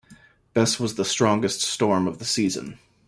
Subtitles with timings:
[0.55, 2.79] Bess was the strongest storm of the season.